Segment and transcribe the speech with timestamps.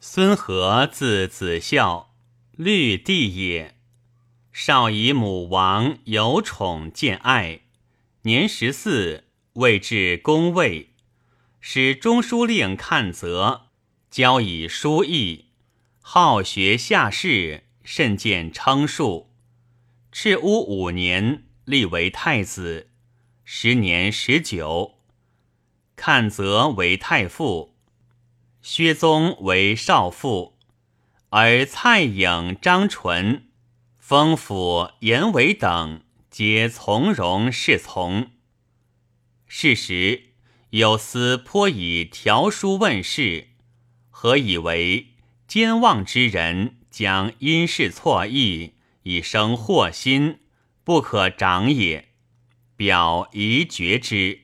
[0.00, 2.14] 孙和字子孝，
[2.52, 3.74] 律帝也。
[4.52, 7.62] 少以母王有宠见爱，
[8.22, 9.24] 年十四，
[9.54, 10.90] 位至宫位，
[11.60, 13.62] 使中书令看则，
[14.08, 15.46] 教以书艺，
[16.00, 19.32] 好学下士，甚见称述。
[20.12, 22.90] 赤乌五年，立为太子，
[23.44, 25.00] 时年十九。
[25.96, 27.77] 看则为太傅。
[28.62, 30.58] 薛宗为少傅，
[31.30, 33.48] 而蔡颖、张纯、
[33.98, 38.30] 封府严伟等皆从容侍从。
[39.46, 40.34] 是时
[40.70, 43.48] 有司颇以条书问事，
[44.10, 45.14] 何以为
[45.46, 50.40] 奸妄之人将因事错意，以生祸心，
[50.84, 52.08] 不可长也。
[52.76, 54.42] 表宜绝之。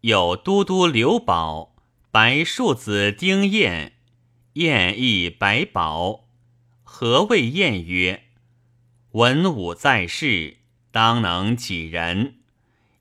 [0.00, 1.69] 有都督刘保。
[2.12, 3.92] 白庶子丁彦，
[4.54, 6.28] 彦亦白宝。
[6.82, 8.24] 何谓晏曰
[9.12, 10.56] ：“文武在世，
[10.90, 12.40] 当能己人。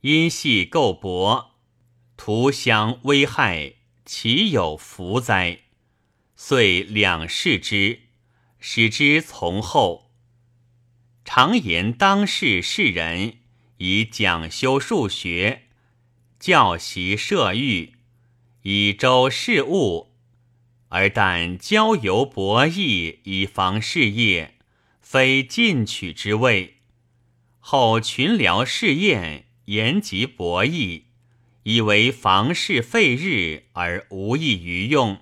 [0.02, 1.56] 因系构薄，
[2.18, 5.62] 徒相危害，岂有福哉？”
[6.38, 8.02] 遂两世之，
[8.60, 10.12] 使之从后。
[11.26, 13.40] 常言当世士人
[13.78, 15.64] 以讲修数学，
[16.40, 17.96] 教习射御。
[18.64, 20.12] 以周事务，
[20.90, 24.56] 而但交游博弈以防事业，
[25.02, 26.76] 非进取之谓。
[27.60, 31.04] 后群僚试验，言及博弈，
[31.64, 35.22] 以为房事废日而无益于用，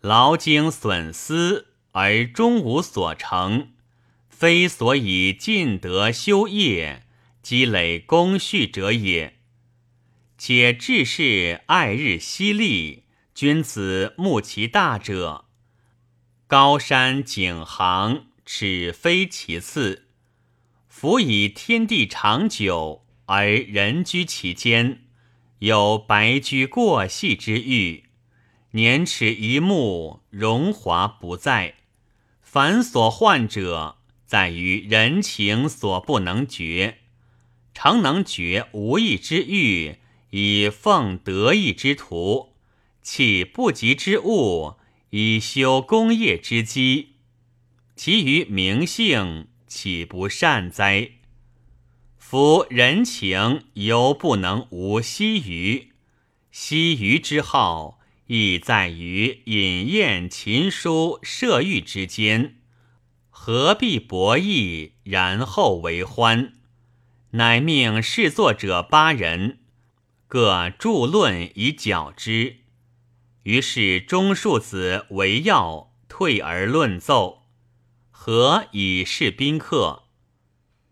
[0.00, 3.72] 劳精损思而终无所成，
[4.28, 7.06] 非所以尽德修业、
[7.40, 9.33] 积累功序者也。
[10.36, 13.04] 且志士爱日犀利，
[13.34, 15.44] 君子慕其大者。
[16.46, 20.08] 高山景行，耻非其次。
[20.88, 25.04] 夫以天地长久，而人居其间，
[25.60, 28.04] 有白驹过隙之欲。
[28.72, 31.76] 年齿一目，荣华不在。
[32.42, 36.98] 凡所患者，在于人情所不能绝。
[37.72, 39.96] 常能绝无义之欲。
[40.36, 42.54] 以奉得意之徒，
[43.00, 44.74] 弃不及之物，
[45.10, 47.10] 以修功业之基，
[47.94, 51.12] 其余名姓岂不善哉？
[52.18, 55.92] 夫人情犹不能无惜余，
[56.50, 62.56] 惜余之好，亦在于饮宴琴书射御之间，
[63.30, 66.54] 何必博弈，然后为欢？
[67.30, 69.60] 乃命侍作者八人。
[70.26, 72.56] 各著论以矫之，
[73.44, 77.42] 于是中庶子为要退而论奏，
[78.10, 80.04] 何以示宾客？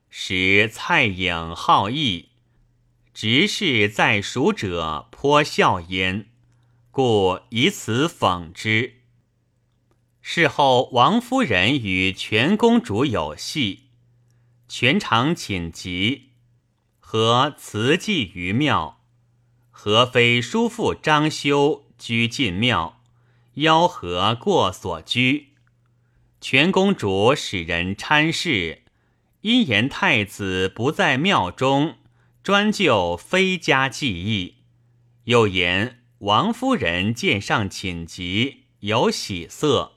[0.09, 2.29] 使蔡颖好义，
[3.15, 6.27] 执事在蜀者颇笑焉，
[6.91, 9.01] 故以此讽之。
[10.21, 13.89] 事后王夫人与全公主有隙，
[14.69, 16.31] 全场寝疾，
[17.01, 19.02] 和辞祭于庙。
[19.75, 23.01] 何非叔父张修居进庙，
[23.55, 25.49] 邀何过所居。
[26.41, 28.83] 全公主使人参事，
[29.41, 31.97] 因言太子不在庙中，
[32.45, 34.59] 专就非家记忆。
[35.25, 39.95] 又言王夫人见上寝疾，有喜色。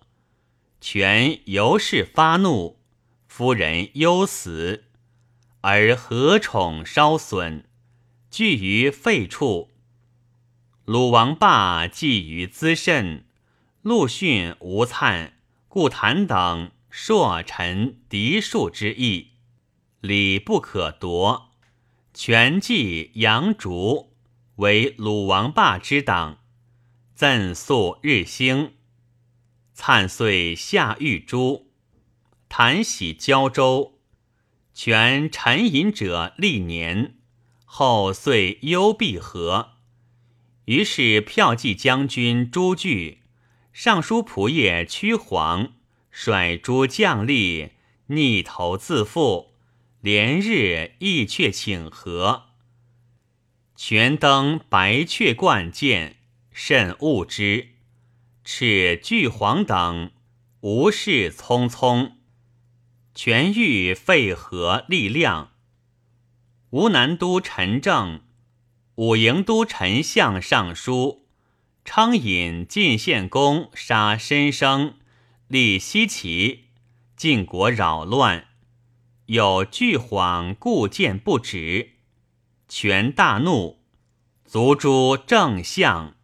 [0.80, 2.80] 全由是发怒，
[3.28, 4.86] 夫人忧死，
[5.62, 7.65] 而何宠稍损，
[8.36, 9.70] 聚于废处。
[10.84, 13.24] 鲁王霸觊于资甚，
[13.82, 19.30] 陆逊、吴灿、顾谭等硕臣嫡庶之意，
[20.02, 21.52] 礼不可夺。
[22.14, 24.12] 权继杨竹。
[24.58, 26.40] 为鲁王霸之党，
[27.14, 28.74] 赠肃日兴。
[29.74, 31.68] 灿遂下狱诛，
[32.50, 34.02] 谭喜交州，
[34.74, 37.16] 权沉饮者历年，
[37.78, 39.72] 后遂幽闭河。
[40.64, 43.24] 于是骠骑将军朱据、
[43.74, 45.74] 尚书仆射屈黄
[46.10, 47.72] 率诸将吏
[48.06, 49.52] 逆投自负，
[50.00, 52.44] 连日亦却请和。
[53.76, 56.16] 权登白雀冠见，
[56.54, 57.72] 甚恶之。
[58.46, 60.12] 斥巨黄等
[60.62, 62.14] 无事匆匆，
[63.14, 65.55] 权欲废和力量。
[66.76, 68.20] 吴南都陈政。
[68.96, 71.26] 武营都陈相上书，
[71.86, 74.96] 昌引晋献公杀申生，
[75.48, 76.66] 立西岐，
[77.16, 78.48] 晋国扰乱，
[79.28, 81.92] 有巨谎故谏不止，
[82.68, 83.80] 权大怒，
[84.46, 86.18] 卒诛正相，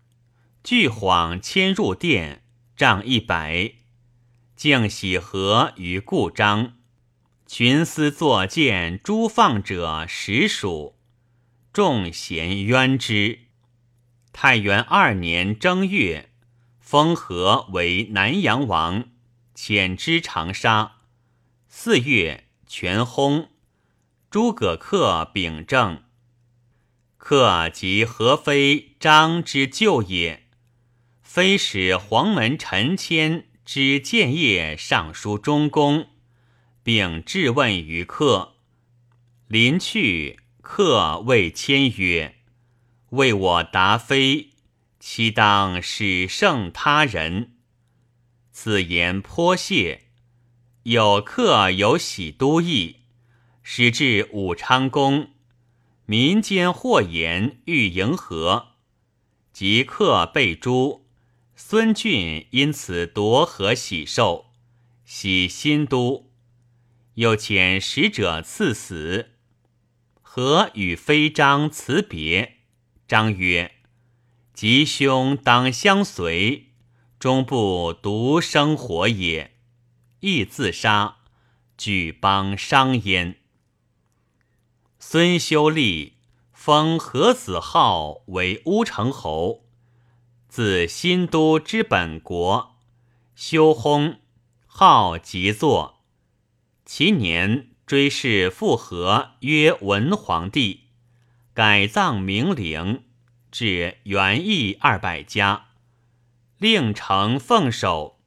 [0.62, 2.44] 巨谎迁入殿，
[2.76, 3.76] 杖一百，
[4.58, 6.74] 敬喜和于故章，
[7.54, 10.96] 群司作谏诸放者实属，
[11.74, 13.40] 众贤冤之。
[14.32, 16.30] 太元二年正月，
[16.80, 19.10] 封和为南阳王，
[19.54, 21.00] 遣之长沙。
[21.68, 23.50] 四月，全薨。
[24.30, 26.04] 诸葛恪秉政。
[27.20, 30.48] 恪即何非张之旧也，
[31.22, 36.11] 非使黄门陈谦之建业尚书中宫，
[36.84, 38.54] 并质问于客。
[39.48, 42.36] 临去，客谓谦曰。
[43.10, 44.52] 为我答非，
[45.00, 47.52] 岂当使胜他人？
[48.52, 50.06] 此言颇谢。
[50.84, 53.02] 有客有喜都邑，
[53.62, 55.32] 使至武昌宫，
[56.06, 58.70] 民间或言欲迎合，
[59.54, 61.06] 即客被诛。
[61.56, 64.48] 孙俊因此夺河喜寿，
[65.06, 66.31] 喜新都，
[67.16, 69.32] 又遣使者赐死。
[70.22, 72.60] 何与飞章辞别。
[73.08, 73.74] 章曰
[74.54, 76.72] ：“吉凶当相随，
[77.20, 79.58] 终不独生活也。
[80.22, 81.18] 亦自杀，
[81.78, 83.42] 举邦伤焉。”
[84.98, 86.20] 孙修立
[86.54, 89.66] 封何子浩为乌程侯，
[90.48, 92.78] 自新都之本国。
[93.36, 94.20] 修薨，
[94.66, 96.01] 号即坐。
[96.94, 100.88] 其年追谥复和曰文皇帝。
[101.54, 103.06] 改葬明陵，
[103.50, 105.68] 至元义二百家，
[106.58, 108.20] 令成奉守。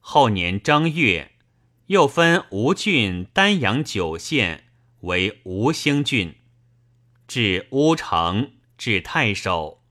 [0.00, 1.32] 后年正月，
[1.86, 4.64] 又分吴郡丹阳九县
[5.00, 6.34] 为吴兴郡，
[7.26, 9.82] 至乌城，至太守。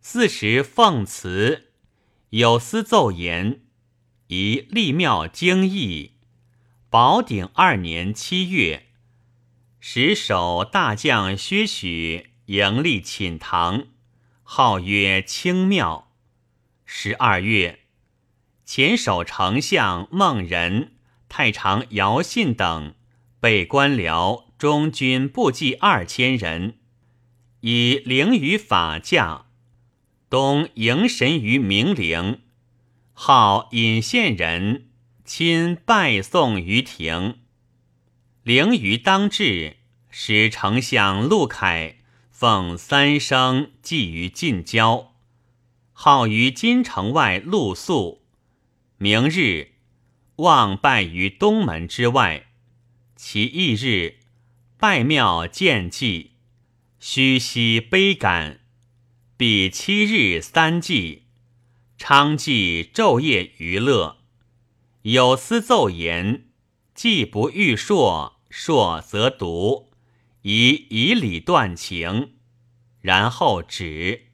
[0.00, 1.72] 四时奉祠，
[2.30, 3.62] 有司奏言：
[4.28, 6.12] 宜立庙经义。
[6.88, 8.86] 宝鼎二年七月。
[9.80, 13.88] 石守大将薛许迎立寝堂，
[14.44, 16.12] 号曰清庙。
[16.84, 17.80] 十二月，
[18.64, 20.92] 前守丞相孟仁、
[21.28, 22.94] 太常姚信等
[23.40, 26.78] 被官僚中军部计二千人，
[27.62, 29.46] 以灵于法驾，
[30.30, 32.42] 东迎神于明陵，
[33.12, 34.85] 号隐县人，
[35.26, 37.40] 亲拜送于庭。
[38.44, 39.78] 灵于当至，
[40.08, 41.96] 使丞相陆凯
[42.30, 45.16] 奉三生祭于近郊，
[45.92, 48.22] 号于京城外露宿。
[48.98, 49.72] 明日
[50.36, 52.46] 望拜于东门之外。
[53.16, 54.20] 其翌日
[54.78, 56.34] 拜庙见祭，
[57.00, 58.60] 虚息悲感。
[59.36, 61.24] 比七日三祭，
[61.98, 64.15] 昌祭昼夜娱乐。
[65.08, 66.46] 有司奏言：
[66.92, 69.92] 既不欲说，说则读，
[70.42, 72.32] 以以礼断情，
[73.00, 74.25] 然后止。